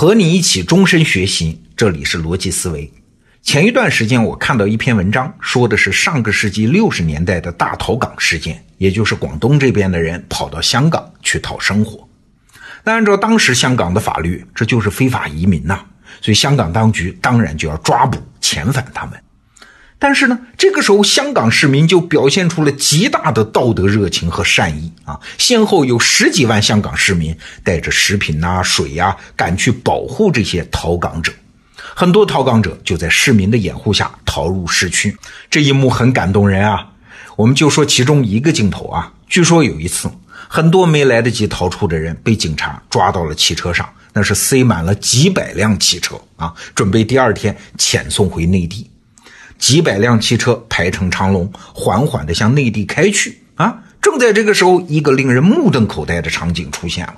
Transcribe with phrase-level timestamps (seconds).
[0.00, 2.88] 和你一起终身学习，这里是逻辑思维。
[3.42, 12.08] 前一段时间我看到一篇文章，说的是上个世纪六十年代的大逃港事件，也就是广东这边的人跑到香港去讨生活。
[12.84, 15.80] 那按照当时香港的法律，这就是非法移民呐，
[16.20, 19.20] 所以香港当局当然就要抓捕遣返他们。
[20.00, 25.18] 但是呢，这个时候香港市民就表现出了极大的道德热情和善意啊！
[25.38, 31.32] 先后有十几万香港市民带着食品呐、水呀，赶去保护这些逃港者。
[31.96, 35.16] 很多逃港者就在市民的掩护下逃入市区，
[35.50, 36.86] 这一幕很感动人啊！
[37.34, 40.08] 我们就说其中一个镜头啊，据说有一次，
[40.46, 48.88] 很多没来得及逃出的人被警察抓到了汽车上，那是塞满了几百辆汽车啊，准备第二天遣送回内地。
[49.58, 53.42] 几百辆汽车排成长龙，缓缓地向内地开去。
[53.56, 57.14] 啊，正在这个时候，一个令人目瞪口呆的场景出现了：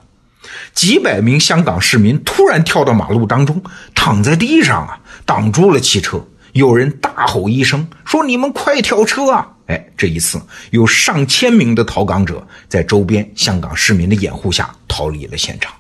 [0.75, 3.63] 几百名香港市民突然跳到马路当中，
[3.95, 6.27] 躺在地上啊，挡住了汽车。
[6.53, 15.73] 有人大吼一声，说：“你们快跳车啊！”哎，这一次有上千名的逃港者在周边香港市民的掩护下逃离了现场。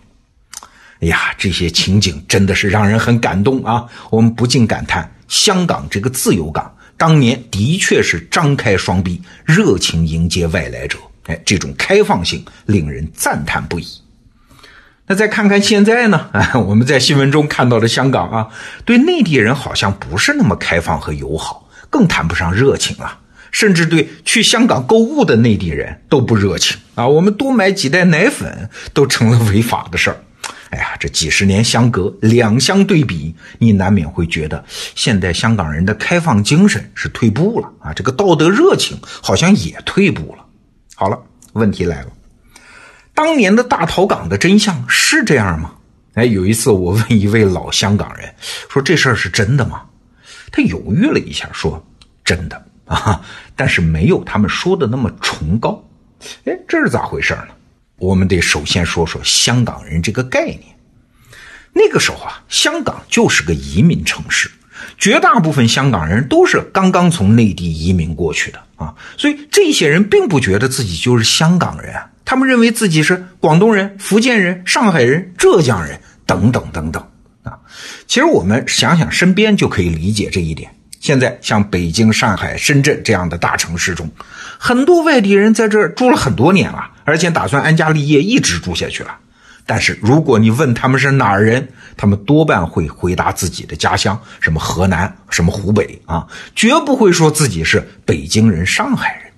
[1.00, 3.84] 哎呀，这些情景真的是让人很感动啊！
[4.11, 5.12] 我们不禁感叹。
[5.31, 10.98] 香港这个自由港，当年的确是张开双臂，热情迎接外来者。
[11.27, 13.86] 哎，这种开放性令人赞叹不已。
[15.06, 16.28] 那再看看现在呢？
[16.33, 18.48] 啊， 我们在新闻中看到的香港啊，
[18.84, 23.19] 对内地人好像不是那么开放和友好，更谈不上热情了。
[23.53, 27.06] 甚至对去香港购物的内地人都不热情啊。
[27.08, 30.23] 我们多买几袋奶粉都成了违法的事儿。
[30.70, 40.46] 哎呀，这几十年相隔，两相对比，你难免会觉得现代香港人的开放精神是退步了啊，这个道德热情好像也退步了。
[40.94, 41.18] 好了，
[41.54, 42.08] 问题来了，
[43.14, 45.74] 当年的大逃港的真相是这样吗？
[46.14, 48.32] 哎，有一次我问一位老香港人，
[48.68, 49.82] 说这事儿是真的吗？
[50.52, 51.84] 他犹豫了一下，说
[52.24, 53.20] 真的啊，
[53.56, 55.83] 但是没有他们说的那么崇高。
[56.45, 57.48] 哎，这是咋回事呢？
[58.00, 60.62] 我们得首先说说香港人这个概念。
[61.72, 64.50] 那个时候啊，香港就是个移民城市，
[64.98, 77.06] 绝大部分香港人都是刚刚从内地移民过去的啊，所以这些人并不觉得自己就是香港人啊，他们认为自己是广东人、福建人、上海人、浙江人等等等等
[77.44, 77.58] 啊。
[78.06, 80.74] 其实我们想想身边就可以理解这一点。
[81.00, 84.08] 现在像北京、上海、深圳这样的大城市中，
[84.58, 86.92] 很多外地人在这儿住了很多年了。
[87.05, 89.16] 而且打算安家立业，一直住下去了。
[89.66, 99.33] 但是如果你问他们是哪儿人，他们多半会回答自己的家乡，什么河南，什么湖北啊，绝不会说自己是北京人、上海人。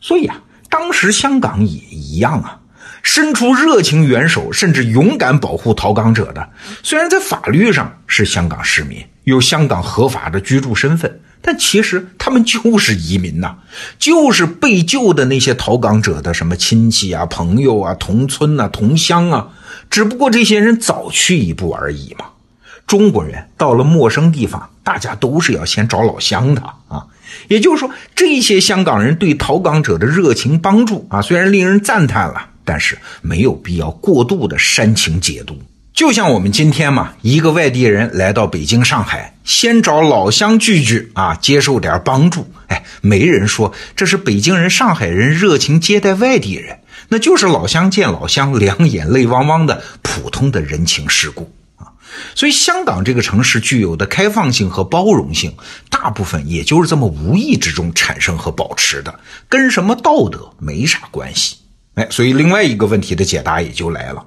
[0.00, 2.58] 所以啊，当时香港也一样啊，
[3.02, 6.48] 伸出热情援手，甚至勇敢保护逃港者的，
[6.82, 11.20] 虽然在法律上是香港市民，有香港合法的居住身份。
[11.44, 13.56] 但其实他们就是移民呐，
[13.98, 19.48] 就是被救的那些逃港者的什么亲戚啊、朋友啊、同村呐、同乡啊，
[19.90, 22.26] 只不过这些人早去一步而已嘛。
[22.86, 27.06] 中国人到了陌生地方，大家都是要先找老乡的啊。
[27.48, 35.60] 也就是说，这些香港人对逃港者的热情帮助啊，虽然令人赞叹了，但是没有必要过度的煽情解读。
[35.94, 42.50] 就像我们今天嘛，一个外地人来到北京、上海，先找老乡聚聚啊，接受点帮助。
[42.68, 46.78] 哎，没人说这是北京人、上海人热情接待外地人，
[47.08, 51.92] 那就是老乡见老乡，两眼泪汪汪的普通的人情世故啊。
[52.34, 55.54] 所以，香港这个城市具有的开放性和包容性，
[55.90, 61.56] 大部分也就是这么无意之中产生和保持的，跟什么道德没啥关系。
[61.94, 64.24] 哎，所以另外一个问题的解答也就来了。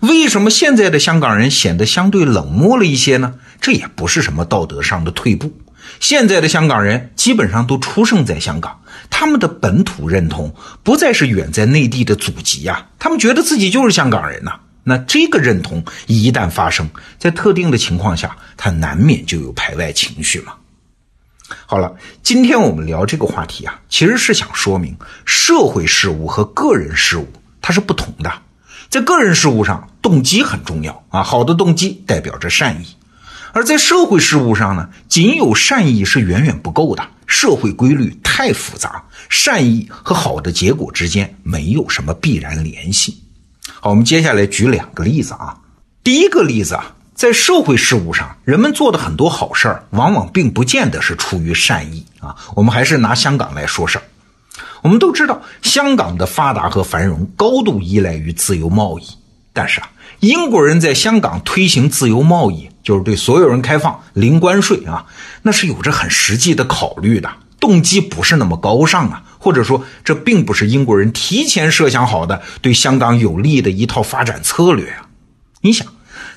[0.00, 3.34] 为什么现在的香港人显得相对冷漠了一些呢？
[3.60, 5.52] 这也不是什么道德上的退步。
[6.00, 8.80] 现在的香港人基本上都出生在香港，
[9.10, 14.52] 他们的本土认同不再是远在内地的祖籍呀，他们觉得自己就是香港人呐。
[14.82, 16.88] 那这个认同一旦发生
[17.18, 20.52] 在特定的情况下，他难免就有排外情绪嘛。
[21.74, 21.92] 好了，
[22.22, 27.26] 今天我们聊这个话题啊，其实是想说明社会事务和个人事务
[27.60, 28.32] 它是不同的。
[28.88, 32.84] 在个人事务上，动机很重要啊，好的动机代表着善意；
[33.52, 37.04] 而在社会事务上呢，仅有善意是远远不够的。
[37.26, 43.20] 社会规律太复杂，善意和好的结果之间没有什么必然联系。
[43.80, 45.58] 好，我们接下来举两个例子啊。
[46.04, 52.34] 第一个例子啊，在社会事务上，人们做的很多好事儿，往往并不见得是出于善意啊。
[52.56, 54.04] 我们还是拿香港来说事儿。
[54.82, 59.04] 我们都知道，香港的发达和繁荣高度依赖于自由贸易。
[59.52, 59.88] 但是啊，
[60.18, 65.06] 英国人在香港推行自由贸易，就是对所有人开放零关税啊，
[65.42, 75.06] 那是有着很实际的考虑的，动机不是那么高尚啊，或者说这并不是英国人提前设想好的对香港有利的一套发展策略啊。
[75.60, 75.86] 你想，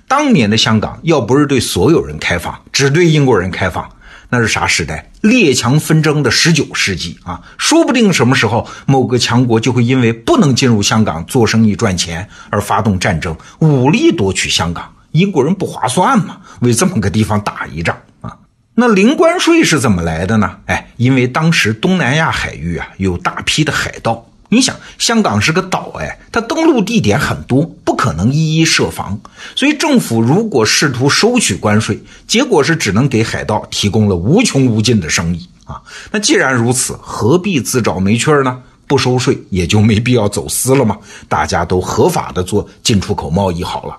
[0.08, 3.90] 当年的香港要不是对所有人开放，只对英国人开放。
[4.30, 5.10] 那是啥时代？
[5.22, 7.42] 列强纷争的十九世纪啊！
[7.58, 14.94] 说不定什么时候某个强国就会因为不能进入香港做生意赚钱而发动战争，武力夺取香港。
[15.12, 16.38] 英国人不划算嘛？
[16.60, 18.38] 为这么个地方打一仗啊？
[18.76, 20.58] 那零关税是怎么来的呢？
[20.66, 24.26] 哎，因为当时东南亚海域啊有大批的海盗。
[24.50, 29.20] 你想，香港是个岛，哎，它登陆地点很多，不可能一一设防，
[29.56, 35.82] 所以政府如果试图收取关税，结果是只能给海盗提供了无穷无尽的生意啊。
[36.12, 38.62] 那既然如此，何必自找没趣呢？
[38.88, 40.98] 不收税也就没必要走私了嘛，
[41.28, 43.98] 大家都合法的做进出口贸易好了。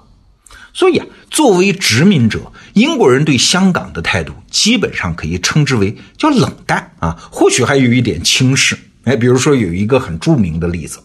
[0.73, 8.79] 所以啊，作为殖民者，英国人对香港的态度基本上可以称之为叫冷淡啊，或许还有一点轻视。
[9.09, 10.99] 哎，比如说有一个很著名的例子，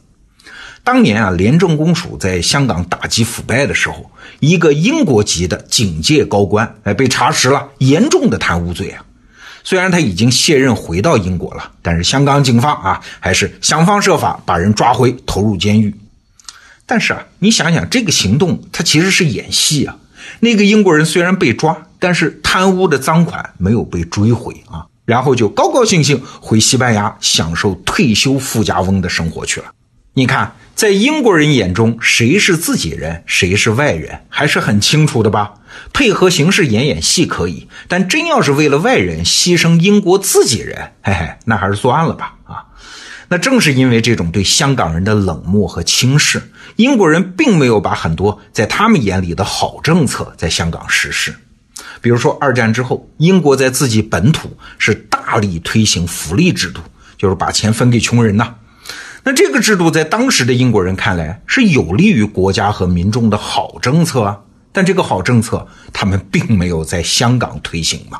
[0.84, 4.12] 当年啊，廉政公署在香港打击腐败的时候，
[4.42, 9.06] 一个英国籍的警界高官，哎，被查实了严重的贪污罪啊。
[9.64, 15.96] 虽然他已经卸任回到英国了，但是香港警方啊，还是想方设法把人抓回，投入监狱。
[16.86, 19.96] 但是啊，你想想这个行动，他其实是演戏啊。
[20.42, 24.88] 那个英国人虽然被抓，但是贪污的赃款没有被追回啊。
[25.06, 29.68] 然后就高高兴兴回西班牙享受退休富家翁的生活去了。
[30.16, 35.56] 你看，在英国人眼中，谁是自己人，谁是外人，还是很清楚的吧？
[35.92, 42.36] 配合形式演演戏可以，但真要是为了外人牺牲英国自己人，嘿嘿，那还是算了吧。
[42.44, 42.66] 啊，
[43.28, 51.34] 那正是因为这种对香港人的冷漠和轻视，英国人并没有把很多在他们眼里的好政策在香港实施。
[52.04, 56.82] 比如说，二战之后，英国在自己本土是大力推行福利制度，
[57.18, 58.56] 就是把钱分给穷人呐。
[59.24, 64.42] 那这个制度在当时的英国人看来是有利于国家和民众的好政策啊。
[64.74, 68.20] 但这个好政策，他们并没有在香港推行嘛。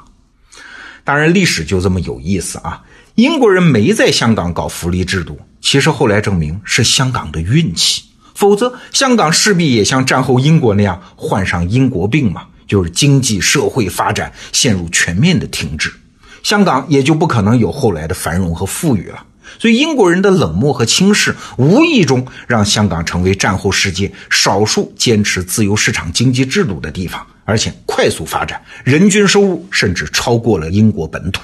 [1.04, 2.84] 当然，历史就这么有意思啊。
[3.16, 8.04] 英国人没在香港搞福利制度，其实后来证明是香港的运气，
[8.34, 12.44] 否则香港势必也像战后英国那样患上英国病嘛。
[12.74, 15.94] 就是经济社会发展陷入全面的停滞，
[16.42, 19.28] 香港也就不可能有后来的繁荣和富裕了。
[19.60, 31.44] 所以英国人的冷漠和轻视，无意中让香港成为战后世界少数坚持自由市场经济制度的地方，而且快速发展，人均收入甚至超过了英国本土。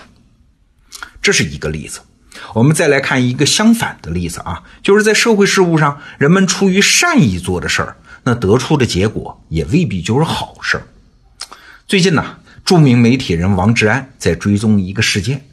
[1.22, 2.00] 这是一个例子。
[2.56, 10.84] 我们再来看一个相反的例子啊，就是在社会事务上，人们出于善意做的事儿，那得出的结果也未必就是好事儿。
[11.90, 12.24] 最近呢，
[12.64, 15.44] 著名媒体人王志安在追踪一个事件。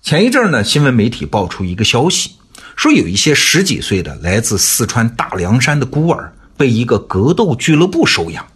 [0.00, 2.36] 前一阵呢，新闻媒体爆出一个消息，
[2.76, 8.46] 说有一些十几岁的来自四川大凉山的孤儿被一个格斗俱乐部收养。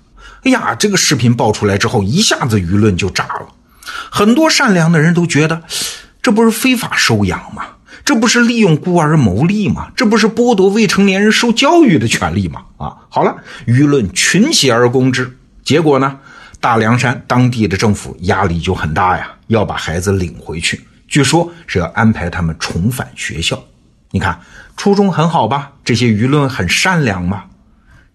[0.44, 3.49] 哎呀，这个视频爆出来之后，一下子舆论就炸了。
[4.08, 5.60] 很多善良的人都觉得，
[6.22, 7.64] 这不是非法收养吗？
[8.04, 9.88] 这不是利用孤儿牟利吗？
[9.96, 12.62] 这不是剥夺未成年人受教育的权利吗？
[12.76, 16.21] 啊，好了，舆论群起而攻之，结果呢？
[16.62, 23.61] 大凉山当地的政府压力就很大呀，要把孩子领回去，据说是要安排他们重返学校。
[24.12, 24.40] 你看
[24.76, 25.73] 初衷很好吧？
[25.85, 27.47] 这些舆论很善良吗？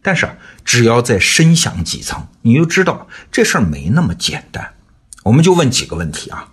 [0.02, 0.30] 但是
[0.64, 4.66] 只要再深想几层，你就知道这事儿没那么简单。
[5.24, 6.48] 我们就问几个问题啊，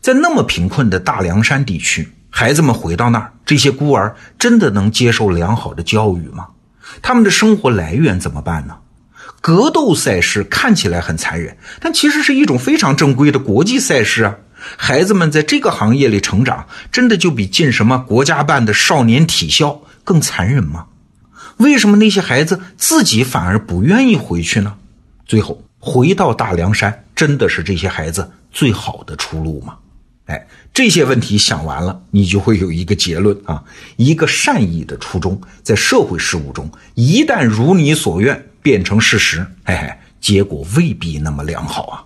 [0.00, 6.48] 在那么贫困的大凉山地区，孩子们回到那儿，这些孤儿真的能接受良好的教育吗？
[7.00, 8.76] 他们的生活来源怎么办呢？
[9.40, 14.36] 格斗赛事看起来很残忍，但其实是一种非常正规的国际赛事啊！
[14.76, 20.86] 孩子们在这个行业里成长，真的就比进什么国家办的少年体校更残忍吗？
[21.58, 24.74] 为什么那些孩子自己反而不愿意回去呢？
[25.24, 29.76] 最后回到大凉山，真的是这些孩子最好的出路吗？
[30.26, 33.62] 哎，这些问题想完了，你就会有一个结论啊！
[33.96, 38.44] 一个善意的初衷，在社会事务中，一旦如你所愿。
[38.68, 42.04] 变成事实，嘿嘿，结果未必那么良好啊！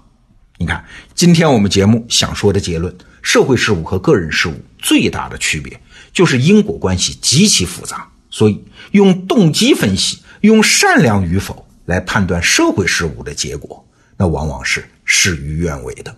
[0.58, 5.80] 你看，今天我们节目想说的结论：社会事务和个人事务最大的区别
[6.12, 13.84] 就是因果关系极其复杂，所以用动机分析，用善良与否来判断社会事务的结果，
[14.16, 16.16] 那往往是事与愿违的。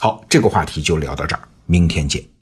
[0.00, 2.35] 好，这个话题就聊到这儿，明天见。